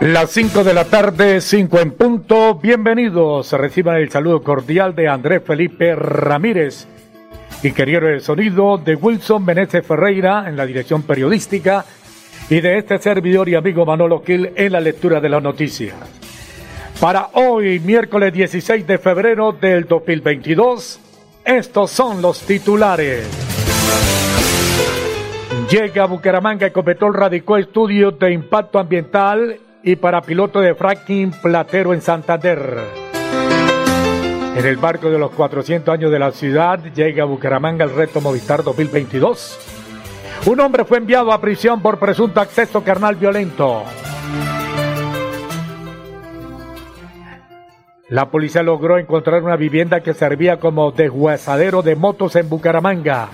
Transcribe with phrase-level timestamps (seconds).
[0.00, 2.54] Las 5 de la tarde, 5 en punto.
[2.54, 3.50] Bienvenidos.
[3.50, 6.86] Reciban el saludo cordial de Andrés Felipe Ramírez,
[7.64, 11.84] ingeniero de sonido, de Wilson Meneses Ferreira en la dirección periodística
[12.48, 15.96] y de este servidor y amigo Manolo Gil en la lectura de las noticias.
[17.00, 21.00] Para hoy, miércoles 16 de febrero del 2022,
[21.44, 23.26] estos son los titulares.
[25.68, 29.58] Llega a Bucaramanga y Copetrol radicó estudios de impacto ambiental
[29.90, 32.76] y para piloto de fracking platero en Santander.
[34.54, 38.20] En el barco de los 400 años de la ciudad llega a Bucaramanga el reto
[38.20, 39.58] Movistar 2022.
[40.44, 43.84] Un hombre fue enviado a prisión por presunto acceso carnal violento.
[48.10, 53.30] La policía logró encontrar una vivienda que servía como deshuesadero de motos en Bucaramanga.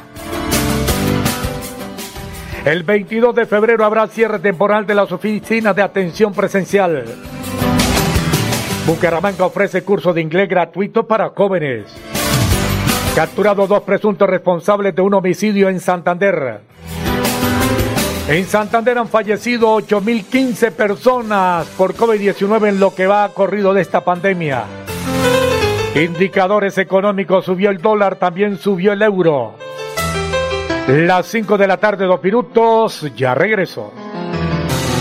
[2.64, 7.04] El 22 de febrero habrá cierre temporal de las oficinas de atención presencial.
[8.86, 11.84] Bucaramanga ofrece curso de inglés gratuito para jóvenes.
[13.14, 16.62] Capturado dos presuntos responsables de un homicidio en Santander.
[18.28, 24.02] En Santander han fallecido 8.015 personas por COVID-19 en lo que va corrido de esta
[24.02, 24.64] pandemia.
[25.94, 29.54] Indicadores económicos, subió el dólar, también subió el euro.
[30.86, 33.90] Las 5 de la tarde, dos minutos, ya regreso.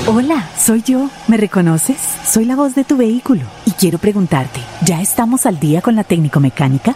[0.07, 1.09] Hola, soy yo.
[1.27, 1.97] ¿Me reconoces?
[2.25, 6.05] Soy la voz de tu vehículo y quiero preguntarte, ¿ya estamos al día con la
[6.05, 6.95] técnico mecánica?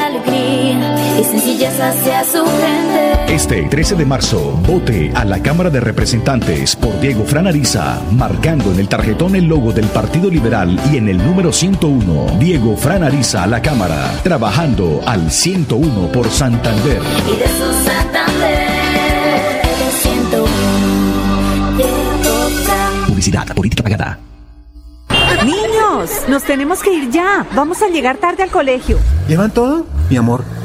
[1.81, 3.33] hacia su gente.
[3.33, 8.79] Este 13 de marzo, vote a la Cámara de Representantes por Diego Franariza, marcando en
[8.79, 13.47] el tarjetón el logo del Partido Liberal y en el número 101, Diego Franariza a
[13.47, 17.01] la Cámara, trabajando al 101 por Santander.
[17.27, 18.67] Y de su Santander,
[19.63, 23.05] el 101, Diego Fran.
[23.07, 24.19] Publicidad, política pagada.
[25.45, 27.45] Niños, nos tenemos que ir ya.
[27.55, 28.99] Vamos a llegar tarde al colegio.
[29.27, 29.87] ¿Llevan todo?
[30.09, 30.43] Mi amor,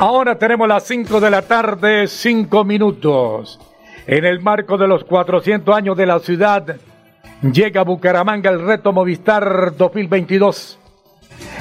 [0.00, 3.58] Ahora tenemos las 5 de la tarde, 5 minutos.
[4.06, 6.76] En el marco de los 400 años de la ciudad,
[7.42, 10.78] llega a Bucaramanga el reto Movistar 2022.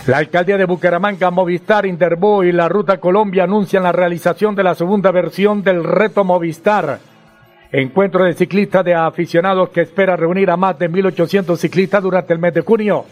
[0.05, 4.75] La alcaldía de Bucaramanga, Movistar, Interbo y la Ruta Colombia anuncian la realización de la
[4.75, 6.99] segunda versión del reto Movistar.
[7.71, 12.39] Encuentro de ciclistas de aficionados que espera reunir a más de 1.800 ciclistas durante el
[12.39, 13.03] mes de junio.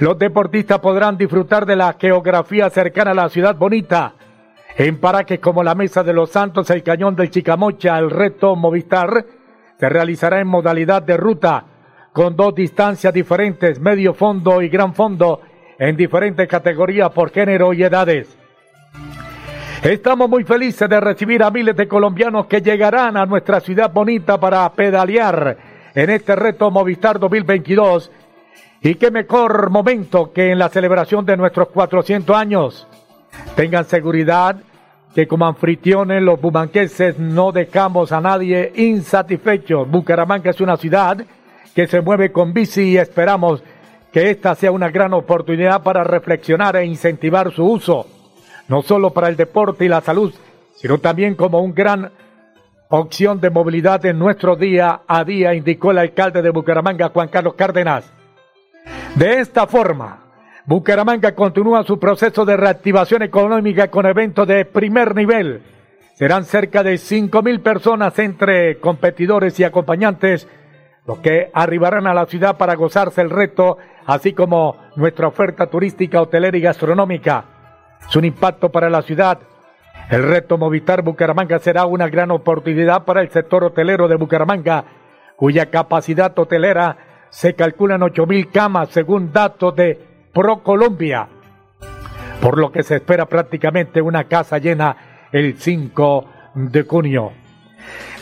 [0.00, 4.14] Los deportistas podrán disfrutar de la geografía cercana a la ciudad bonita.
[4.76, 9.24] En parajes como la Mesa de los Santos, el Cañón del Chicamocha, el reto Movistar,
[9.78, 11.64] se realizará en modalidad de ruta,
[12.12, 15.40] con dos distancias diferentes, medio fondo y gran fondo,
[15.78, 18.36] en diferentes categorías por género y edades.
[19.82, 24.40] Estamos muy felices de recibir a miles de colombianos que llegarán a nuestra ciudad bonita
[24.40, 25.58] para pedalear
[25.94, 28.10] en este reto Movistar 2022
[28.84, 32.86] y qué mejor momento que en la celebración de nuestros 400 años.
[33.56, 34.56] Tengan seguridad
[35.14, 39.86] que como anfitriones los bumanqueses no dejamos a nadie insatisfecho.
[39.86, 41.24] Bucaramanga es una ciudad
[41.74, 43.62] que se mueve con bici y esperamos
[44.12, 48.06] que esta sea una gran oportunidad para reflexionar e incentivar su uso,
[48.68, 50.34] no solo para el deporte y la salud,
[50.76, 52.10] sino también como un gran
[52.90, 57.54] opción de movilidad en nuestro día a día, indicó el alcalde de Bucaramanga, Juan Carlos
[57.54, 58.23] Cárdenas.
[59.16, 60.24] De esta forma,
[60.66, 65.62] Bucaramanga continúa su proceso de reactivación económica con eventos de primer nivel.
[66.14, 70.48] Serán cerca de 5.000 personas entre competidores y acompañantes
[71.06, 76.20] los que arribarán a la ciudad para gozarse el reto, así como nuestra oferta turística,
[76.20, 77.44] hotelera y gastronómica.
[78.08, 79.38] Su impacto para la ciudad.
[80.10, 84.84] El reto Movistar Bucaramanga será una gran oportunidad para el sector hotelero de Bucaramanga,
[85.36, 86.96] cuya capacidad hotelera
[87.34, 89.98] se calculan 8.000 camas según datos de
[90.32, 91.26] ProColombia,
[92.40, 97.32] por lo que se espera prácticamente una casa llena el 5 de junio.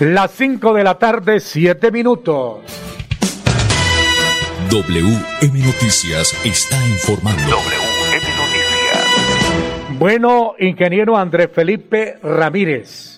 [0.01, 2.61] Las 5 de la tarde, 7 minutos.
[4.71, 7.43] WM Noticias está informando.
[7.43, 9.99] WM Noticias.
[9.99, 13.12] Bueno, ingeniero Andrés Felipe Ramírez.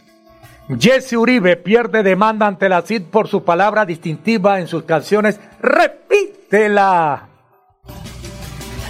[0.69, 5.39] Jesse Uribe pierde demanda ante la CID por su palabra distintiva en sus canciones.
[5.61, 7.29] Repítela.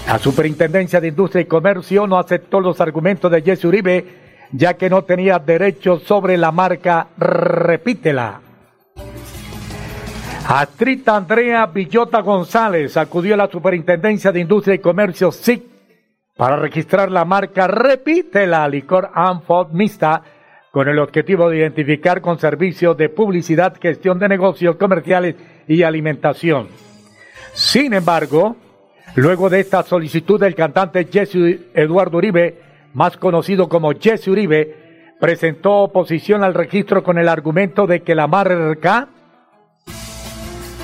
[0.06, 4.05] La Superintendencia de Industria y Comercio no aceptó los argumentos de Jesse Uribe,
[4.53, 8.41] ya que no tenía derechos sobre la marca Repítela.
[10.47, 15.65] Actriz Andrea Villota González acudió a la Superintendencia de Industria y Comercio SIC
[16.37, 20.23] para registrar la marca Repítela Licor Amfod Mista
[20.75, 25.37] con el objetivo de identificar con servicios de publicidad, gestión de negocios comerciales
[25.69, 26.67] y alimentación.
[27.53, 28.56] Sin embargo,
[29.15, 32.59] luego de esta solicitud del cantante Jesse Eduardo Uribe,
[32.93, 38.26] más conocido como Jesse Uribe, presentó oposición al registro con el argumento de que la
[38.26, 39.06] marca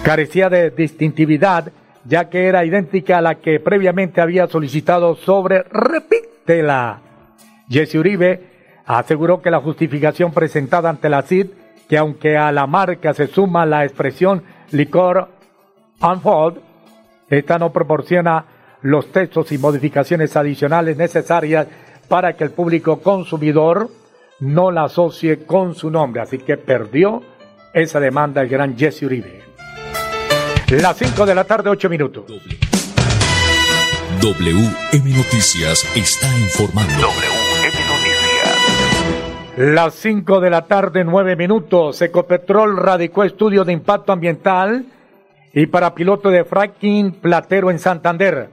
[0.04, 1.72] carecía de distintividad,
[2.04, 7.00] ya que era idéntica a la que previamente había solicitado sobre Repítela.
[7.68, 8.49] Jesse Uribe
[8.98, 11.46] aseguró que la justificación presentada ante la CID,
[11.88, 15.28] que aunque a la marca se suma la expresión licor
[16.00, 16.58] unfold,
[17.28, 18.44] esta no proporciona
[18.82, 21.66] los textos y modificaciones adicionales necesarias
[22.08, 23.88] para que el público consumidor
[24.40, 26.22] no la asocie con su nombre.
[26.22, 27.22] Así que perdió
[27.72, 29.42] esa demanda el gran Jesse Uribe.
[30.70, 32.24] Las 5 de la tarde, 8 minutos.
[34.20, 37.08] WM Noticias está informando.
[39.60, 42.00] Las 5 de la tarde, 9 minutos.
[42.00, 44.86] Ecopetrol radicó estudio de impacto ambiental
[45.52, 48.48] y para piloto de fracking platero en Santander.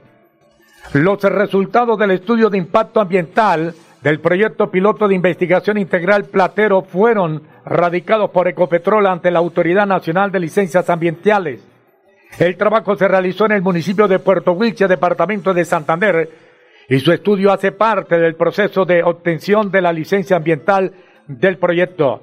[0.92, 7.42] Los resultados del estudio de impacto ambiental del proyecto piloto de investigación integral platero fueron
[7.64, 11.62] radicados por Ecopetrol ante la Autoridad Nacional de Licencias Ambientales.
[12.38, 16.28] El trabajo se realizó en el municipio de Puerto Wilche, departamento de Santander,
[16.88, 20.92] y su estudio hace parte del proceso de obtención de la licencia ambiental
[21.26, 22.22] del proyecto.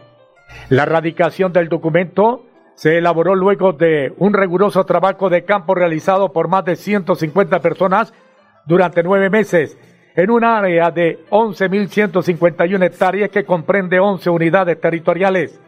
[0.69, 6.47] La erradicación del documento se elaboró luego de un riguroso trabajo de campo realizado por
[6.47, 8.13] más de 150 personas
[8.65, 9.77] durante nueve meses
[10.15, 15.59] en un área de 11.151 hectáreas que comprende 11 unidades territoriales.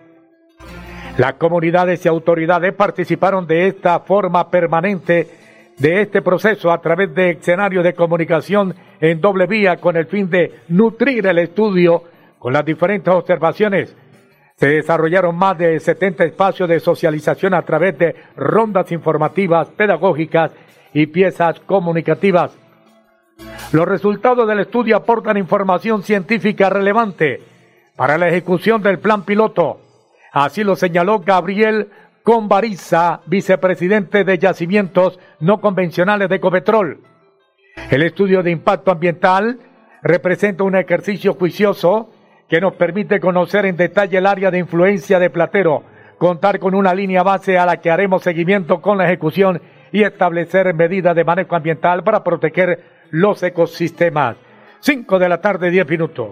[1.18, 5.47] Las comunidades y autoridades participaron de esta forma permanente
[5.78, 10.30] de este proceso a través de escenarios de comunicación en doble vía con el fin
[10.30, 12.04] de nutrir el estudio
[12.40, 13.96] con las diferentes observaciones.
[14.56, 20.52] Se desarrollaron más de 70 espacios de socialización a través de rondas informativas, pedagógicas
[20.94, 22.58] y piezas comunicativas.
[23.72, 27.42] Los resultados del estudio aportan información científica relevante
[27.96, 29.82] para la ejecución del plan piloto.
[30.32, 31.90] Así lo señaló Gabriel
[32.28, 37.00] Convariza, vicepresidente de Yacimientos No Convencionales de Ecopetrol.
[37.90, 39.60] El estudio de impacto ambiental
[40.04, 42.10] representa un ejercicio juicioso
[42.50, 45.84] que nos permite conocer en detalle el área de influencia de Platero,
[46.18, 49.62] contar con una línea base a la que haremos seguimiento con la ejecución
[49.94, 54.36] y establecer medidas de manejo ambiental para proteger los ecosistemas.
[54.82, 56.32] 5 de la tarde, 10 minutos.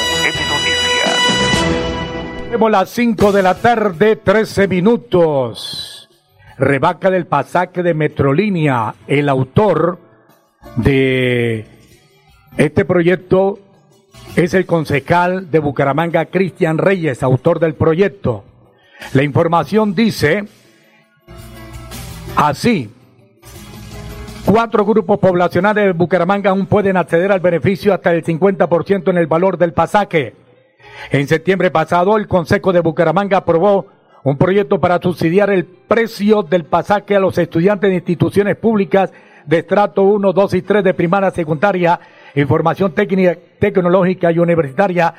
[2.51, 6.09] Tenemos las 5 de la tarde, 13 minutos.
[6.57, 8.93] Revaca del pasaje de Metrolínea.
[9.07, 9.99] El autor
[10.75, 11.65] de
[12.57, 13.57] este proyecto
[14.35, 18.43] es el concejal de Bucaramanga, Cristian Reyes, autor del proyecto.
[19.13, 20.43] La información dice
[22.35, 22.93] así.
[24.43, 29.27] Cuatro grupos poblacionales de Bucaramanga aún pueden acceder al beneficio hasta el 50% en el
[29.27, 30.40] valor del pasaje.
[31.09, 33.87] En septiembre pasado, el Consejo de Bucaramanga aprobó
[34.23, 39.11] un proyecto para subsidiar el precio del pasaje a los estudiantes de instituciones públicas
[39.45, 41.99] de estrato 1, 2 y 3 de primaria, secundaria,
[42.35, 45.13] información técnica, tecnológica y universitaria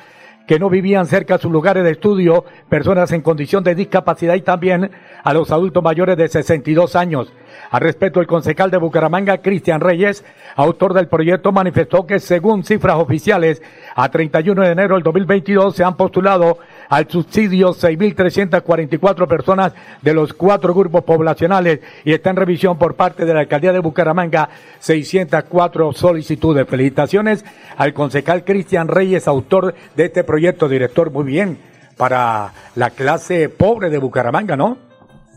[0.47, 4.41] que no vivían cerca de sus lugares de estudio, personas en condición de discapacidad y
[4.41, 4.91] también
[5.23, 7.31] a los adultos mayores de 62 años.
[7.71, 12.97] Al respecto, el concejal de Bucaramanga, Cristian Reyes, autor del proyecto, manifestó que según cifras
[12.97, 13.61] oficiales,
[13.95, 16.57] a 31 de enero del 2022 se han postulado
[16.93, 19.73] al subsidio 6.344 personas
[20.03, 23.79] de los cuatro grupos poblacionales y está en revisión por parte de la alcaldía de
[23.79, 26.67] Bucaramanga 604 solicitudes.
[26.67, 27.43] Felicitaciones
[27.77, 31.57] al concejal Cristian Reyes, autor de este proyecto, director, muy bien,
[31.97, 34.77] para la clase pobre de Bucaramanga, ¿no?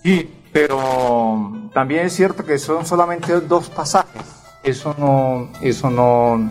[0.03, 4.23] Sí, pero también es cierto que son solamente dos pasajes.
[4.63, 6.51] Eso no, eso no,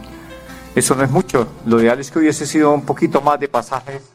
[0.73, 1.47] eso no es mucho.
[1.67, 4.14] Lo ideal es que hubiese sido un poquito más de pasajes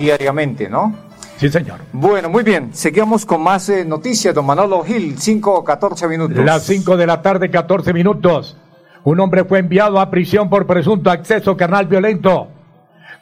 [0.00, 0.94] diariamente, ¿no?
[1.36, 1.80] Sí, señor.
[1.92, 2.70] Bueno, muy bien.
[2.72, 6.44] Seguimos con más eh, noticias, don Manolo Gil, 5 o 14 minutos.
[6.44, 8.56] Las 5 de la tarde, 14 minutos.
[9.04, 12.48] Un hombre fue enviado a prisión por presunto acceso carnal violento.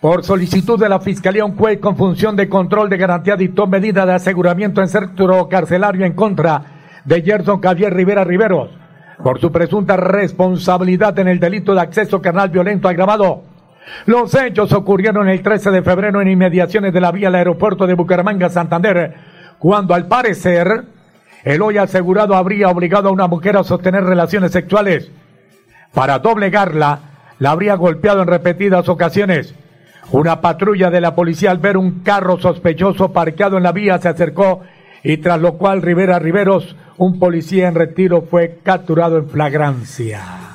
[0.01, 4.07] Por solicitud de la Fiscalía, un juez con función de control de garantía dictó medida
[4.07, 6.63] de aseguramiento en centro carcelario en contra
[7.05, 8.71] de Gerson Javier Rivera Riveros
[9.23, 13.43] por su presunta responsabilidad en el delito de acceso carnal violento agravado.
[14.07, 17.95] Los hechos ocurrieron el 13 de febrero en inmediaciones de la vía al aeropuerto de
[17.95, 19.15] Bucaramanga, Santander,
[19.59, 20.85] cuando al parecer
[21.45, 25.11] el hoy asegurado habría obligado a una mujer a sostener relaciones sexuales.
[25.93, 27.01] Para doblegarla,
[27.39, 29.55] la habría golpeado en repetidas ocasiones.
[30.11, 34.09] Una patrulla de la policía al ver un carro sospechoso parqueado en la vía se
[34.09, 34.63] acercó
[35.03, 40.48] y tras lo cual Rivera Riveros, un policía en retiro, fue capturado en flagrancia.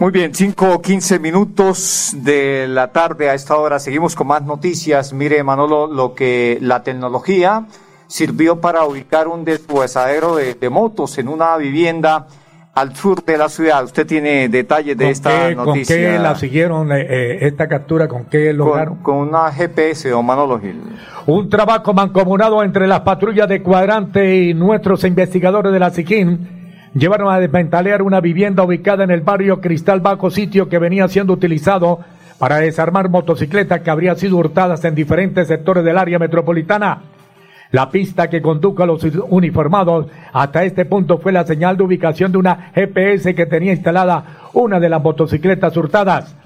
[0.00, 3.78] Muy bien, 5 o 15 minutos de la tarde a esta hora.
[3.78, 5.12] Seguimos con más noticias.
[5.12, 7.66] Mire, Manolo, lo que la tecnología
[8.08, 12.26] sirvió para ubicar un deshuesadero de, de motos en una vivienda
[12.74, 13.84] al sur de la ciudad.
[13.84, 15.96] Usted tiene detalles de esta noticia.
[15.96, 18.08] ¿Con qué la siguieron eh, eh, esta captura?
[18.08, 18.96] ¿Con qué lograron?
[18.96, 20.80] Con, con una GPS, o Manolo Gil.
[21.26, 26.53] Un trabajo mancomunado entre las patrullas de cuadrante y nuestros investigadores de la SIGIN
[26.94, 31.32] llevaron a desmantelear una vivienda ubicada en el barrio Cristal Bajo, sitio que venía siendo
[31.32, 32.00] utilizado
[32.38, 37.02] para desarmar motocicletas que habrían sido hurtadas en diferentes sectores del área metropolitana.
[37.70, 42.30] La pista que condujo a los uniformados hasta este punto fue la señal de ubicación
[42.30, 46.36] de una GPS que tenía instalada una de las motocicletas hurtadas.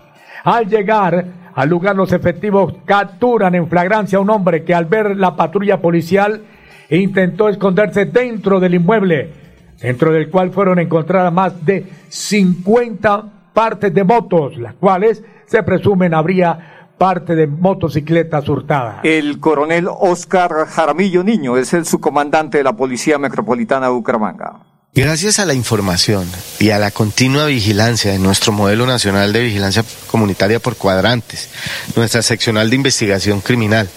[0.45, 5.17] Al llegar al lugar los efectivos capturan en flagrancia a un hombre que al ver
[5.17, 6.43] la patrulla policial
[6.88, 9.48] intentó esconderse dentro del inmueble,
[9.80, 16.14] dentro del cual fueron encontradas más de 50 partes de motos, las cuales se presumen
[16.14, 18.99] habría parte de motocicletas hurtadas.
[19.04, 24.61] El coronel Oscar Jaramillo Niño es el subcomandante de la Policía Metropolitana de Bucaramanga.
[24.94, 26.26] Gracias a la información
[26.58, 31.50] y a la continua vigilancia de nuestro modelo nacional de vigilancia comunitaria por cuadrantes,
[31.94, 33.88] nuestra seccional de investigación criminal,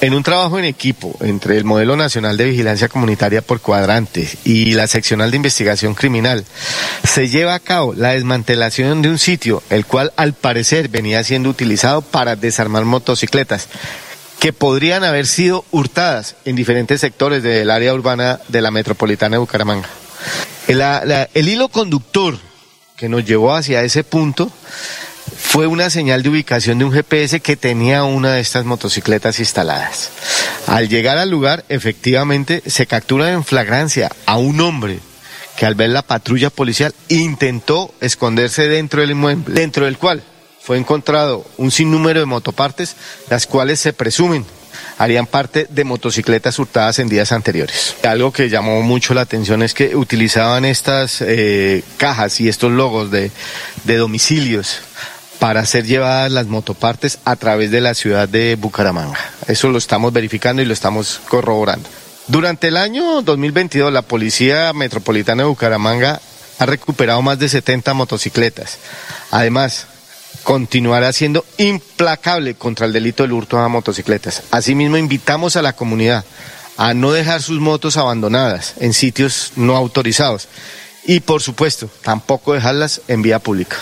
[0.00, 4.72] en un trabajo en equipo entre el Modelo Nacional de Vigilancia Comunitaria por Cuadrantes y
[4.72, 6.44] la Seccional de Investigación Criminal,
[7.04, 11.50] se lleva a cabo la desmantelación de un sitio, el cual al parecer venía siendo
[11.50, 13.68] utilizado para desarmar motocicletas
[14.38, 19.40] que podrían haber sido hurtadas en diferentes sectores del área urbana de la metropolitana de
[19.40, 19.88] Bucaramanga.
[20.66, 20.82] El,
[21.34, 22.38] el hilo conductor
[22.96, 24.50] que nos llevó hacia ese punto
[25.40, 30.10] fue una señal de ubicación de un GPS que tenía una de estas motocicletas instaladas.
[30.66, 35.00] Al llegar al lugar, efectivamente, se captura en flagrancia a un hombre
[35.56, 40.22] que al ver la patrulla policial intentó esconderse dentro del inmueble, dentro del cual
[40.60, 42.94] fue encontrado un sinnúmero de motopartes,
[43.28, 44.44] las cuales se presumen
[44.98, 47.96] harían parte de motocicletas hurtadas en días anteriores.
[48.02, 53.10] Algo que llamó mucho la atención es que utilizaban estas eh, cajas y estos logos
[53.10, 53.30] de,
[53.84, 54.80] de domicilios
[55.40, 59.18] para ser llevadas las motopartes a través de la ciudad de Bucaramanga.
[59.48, 61.88] Eso lo estamos verificando y lo estamos corroborando.
[62.28, 66.20] Durante el año 2022, la Policía Metropolitana de Bucaramanga
[66.58, 68.78] ha recuperado más de 70 motocicletas.
[69.30, 69.86] Además,
[70.44, 74.42] continuará siendo implacable contra el delito del hurto a motocicletas.
[74.50, 76.24] Asimismo, invitamos a la comunidad
[76.76, 80.48] a no dejar sus motos abandonadas en sitios no autorizados
[81.04, 83.78] y, por supuesto, tampoco dejarlas en vía pública.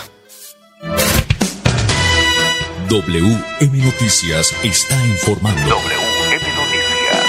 [2.89, 5.61] WM Noticias está informando.
[5.61, 7.27] WM Noticias.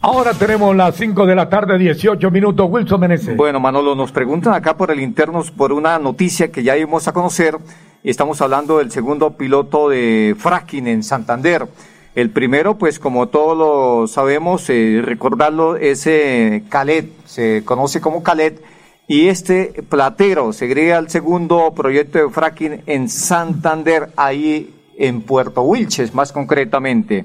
[0.00, 2.68] Ahora tenemos las 5 de la tarde, 18 minutos.
[2.70, 3.36] Wilson Meneses.
[3.36, 7.12] Bueno, Manolo, nos preguntan acá por el interno por una noticia que ya íbamos a
[7.12, 7.58] conocer.
[8.04, 11.66] Estamos hablando del segundo piloto de fracking en Santander.
[12.14, 18.22] El primero, pues como todos lo sabemos, eh, recordarlo, es eh, Calet, se conoce como
[18.22, 18.62] Calet
[19.06, 25.62] y este platero se agrega al segundo proyecto de fracking en Santander, ahí en Puerto
[25.62, 27.24] Wilches más concretamente.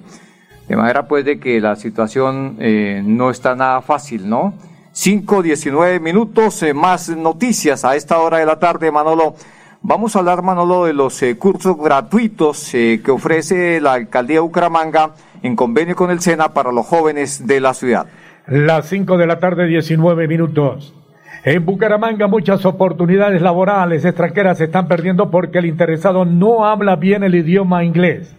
[0.68, 4.54] De manera pues de que la situación eh, no está nada fácil, ¿no?
[4.92, 9.36] 5, 19 minutos, eh, más noticias a esta hora de la tarde, Manolo.
[9.82, 15.12] Vamos a hablar, Manolo, de los eh, cursos gratuitos que ofrece la alcaldía de Bucaramanga
[15.42, 18.08] en convenio con el SENA para los jóvenes de la ciudad.
[18.46, 20.94] Las 5 de la tarde, 19 minutos.
[21.44, 27.24] En Bucaramanga muchas oportunidades laborales extranjeras se están perdiendo porque el interesado no habla bien
[27.24, 28.36] el idioma inglés.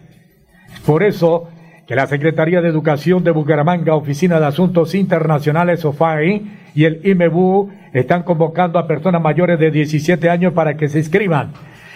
[0.85, 1.49] Por eso
[1.87, 6.43] que la Secretaría de Educación de Bucaramanga, Oficina de Asuntos Internacionales OFAI
[6.75, 11.53] y el IMEBU están convocando a personas mayores de 17 años para que se inscriban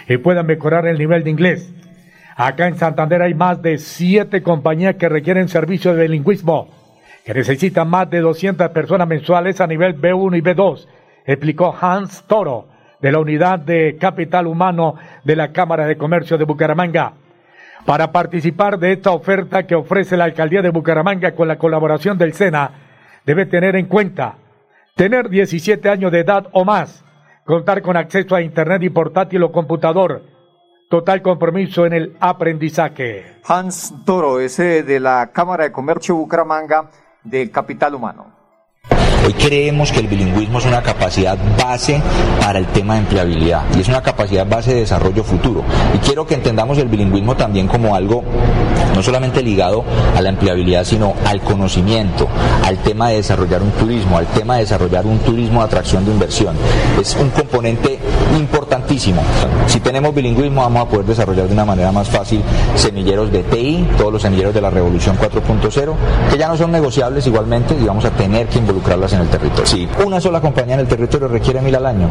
[0.08, 1.72] y puedan mejorar el nivel de inglés.
[2.34, 6.68] Acá en Santander hay más de siete compañías que requieren servicios de bilingüismo,
[7.24, 10.86] que necesitan más de 200 personas mensuales a nivel B1 y B2,
[11.26, 12.68] explicó Hans Toro,
[13.00, 17.12] de la Unidad de Capital Humano de la Cámara de Comercio de Bucaramanga.
[17.84, 22.32] Para participar de esta oferta que ofrece la Alcaldía de Bucaramanga con la colaboración del
[22.32, 22.70] SENA,
[23.24, 24.36] debe tener en cuenta
[24.94, 27.04] tener 17 años de edad o más,
[27.44, 30.22] contar con acceso a Internet y portátil o computador,
[30.88, 33.36] total compromiso en el aprendizaje.
[33.46, 36.90] Hans Toro, ese de la Cámara de Comercio Bucaramanga
[37.22, 38.35] del Capital Humano.
[39.26, 42.00] Hoy creemos que el bilingüismo es una capacidad base
[42.40, 45.64] para el tema de empleabilidad y es una capacidad base de desarrollo futuro.
[45.92, 48.22] Y quiero que entendamos el bilingüismo también como algo
[48.94, 49.84] no solamente ligado
[50.16, 52.28] a la empleabilidad, sino al conocimiento,
[52.64, 56.12] al tema de desarrollar un turismo, al tema de desarrollar un turismo de atracción de
[56.12, 56.56] inversión.
[56.98, 57.98] Es un componente
[58.38, 59.22] importantísimo.
[59.66, 62.42] Si tenemos bilingüismo vamos a poder desarrollar de una manera más fácil
[62.74, 65.94] semilleros de TI, todos los semilleros de la revolución 4.0,
[66.30, 69.66] que ya no son negociables igualmente y vamos a tener que involucrarlas en el territorio.
[69.66, 72.08] Sí, una sola compañía en el territorio requiere mil al año.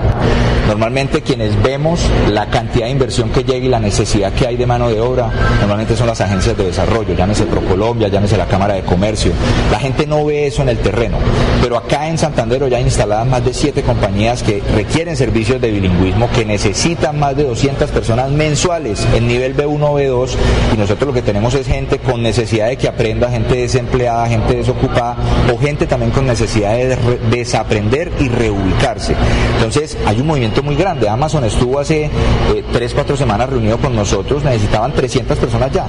[0.67, 4.65] Normalmente quienes vemos la cantidad de inversión que llega y la necesidad que hay de
[4.65, 8.81] mano de obra, normalmente son las agencias de desarrollo, llámese ProColombia, llámese la Cámara de
[8.83, 9.31] Comercio.
[9.71, 11.17] La gente no ve eso en el terreno,
[11.61, 15.71] pero acá en Santander ya hay instaladas más de siete compañías que requieren servicios de
[15.71, 20.29] bilingüismo, que necesitan más de 200 personas mensuales en nivel B1 B2
[20.73, 24.55] y nosotros lo que tenemos es gente con necesidad de que aprenda, gente desempleada, gente
[24.55, 25.17] desocupada
[25.53, 26.94] o gente también con necesidad de
[27.29, 29.15] desaprender y reubicarse.
[29.55, 31.09] Entonces hay un movimiento muy grande.
[31.09, 35.87] Amazon estuvo hace eh, 3, 4 semanas reunido con nosotros, necesitaban 300 personas ya.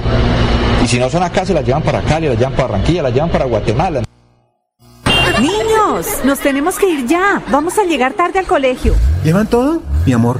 [0.83, 3.13] Y si no son acá, se las llevan para Cali, las llevan para Barranquilla, las
[3.13, 4.03] llevan para Guatemala.
[5.39, 7.41] Niños, nos tenemos que ir ya.
[7.49, 8.95] Vamos a llegar tarde al colegio.
[9.23, 9.81] ¿Llevan todo?
[10.05, 10.39] Mi amor,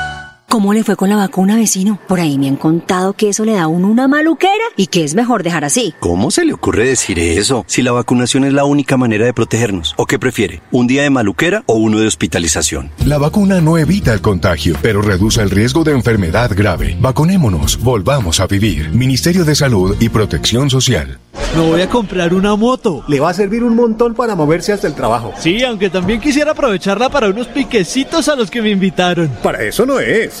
[0.51, 1.97] ¿Cómo le fue con la vacuna, vecino?
[2.09, 5.05] Por ahí me han contado que eso le da a uno una maluquera y que
[5.05, 5.93] es mejor dejar así.
[6.01, 7.63] ¿Cómo se le ocurre decir eso?
[7.67, 9.93] Si la vacunación es la única manera de protegernos.
[9.95, 10.61] ¿O qué prefiere?
[10.69, 12.91] ¿Un día de maluquera o uno de hospitalización?
[13.05, 16.97] La vacuna no evita el contagio, pero reduce el riesgo de enfermedad grave.
[16.99, 18.89] Vacunémonos, volvamos a vivir.
[18.89, 21.17] Ministerio de Salud y Protección Social.
[21.55, 23.03] Me voy a comprar una moto.
[23.07, 25.33] Le va a servir un montón para moverse hasta el trabajo.
[25.37, 29.29] Sí, aunque también quisiera aprovecharla para unos piquecitos a los que me invitaron.
[29.43, 30.40] Para eso no es.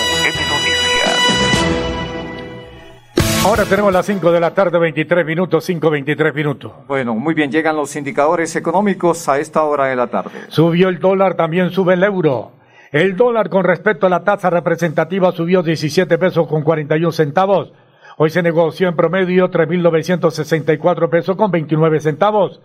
[3.43, 6.73] Ahora tenemos las 5 de la tarde, 23 minutos, 5, 23 minutos.
[6.87, 10.31] Bueno, muy bien, llegan los indicadores económicos a esta hora de la tarde.
[10.49, 12.51] Subió el dólar, también sube el euro.
[12.91, 17.73] El dólar con respecto a la tasa representativa subió 17 pesos con 41 centavos.
[18.17, 22.61] Hoy se negoció en promedio 3.964 pesos con 29 centavos.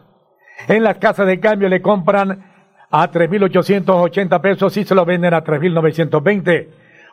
[0.69, 2.53] En las casas de cambio le compran
[2.91, 6.69] a 3.880 pesos y se lo venden a 3.920.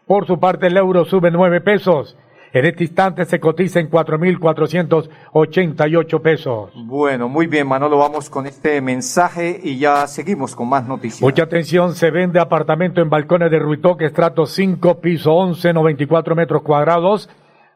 [0.06, 2.18] Por su parte, el euro sube 9 pesos.
[2.54, 6.72] En este instante se cotiza en 4.488 pesos.
[6.76, 11.24] Bueno, muy bien, Manolo, vamos con este mensaje y ya seguimos con más noticias.
[11.24, 16.62] Mucha atención, se vende apartamento en balcones de Ruitoque, estrato 5, piso 11, 94 metros
[16.62, 17.28] cuadrados,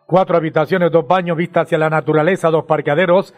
[0.05, 3.33] cuatro habitaciones, dos baños, vista hacia la naturaleza, dos parqueaderos,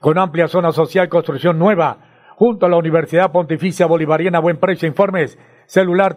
[0.00, 1.98] con amplia zona social, construcción nueva,
[2.34, 6.16] junto a la Universidad Pontificia Bolivariana, buen precio, informes, celular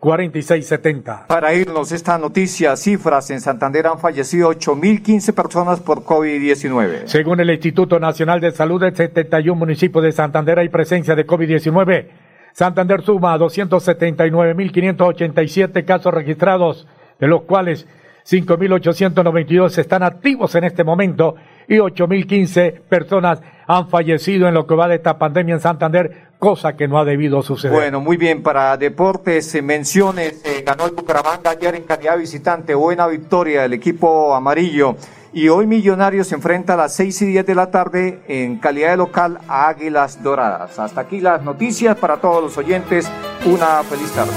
[0.00, 1.26] 304-559-4670.
[1.26, 7.06] Para irnos esta noticia, cifras en Santander han fallecido 8.015 personas por COVID-19.
[7.06, 12.08] Según el Instituto Nacional de Salud, en 71 municipios de Santander hay presencia de COVID-19.
[12.52, 16.86] Santander suma 279.587 casos registrados,
[17.18, 17.86] de los cuales
[18.24, 21.36] 5.892 están activos en este momento
[21.68, 26.76] y 8.015 personas han fallecido en lo que va de esta pandemia en Santander, cosa
[26.76, 27.76] que no ha debido suceder.
[27.76, 33.06] Bueno, muy bien, para deportes, menciones, eh, ganó el Bucaramanga ayer en calidad visitante, buena
[33.06, 34.96] victoria del equipo amarillo
[35.32, 38.90] Y hoy Millonarios se enfrenta a las 6 y 10 de la tarde en calidad
[38.90, 40.78] de local a Águilas Doradas.
[40.78, 43.10] Hasta aquí las noticias para todos los oyentes.
[43.44, 44.32] Una feliz tarde.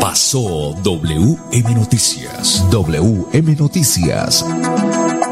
[0.00, 2.66] Pasó WM Noticias.
[2.70, 4.44] WM Noticias.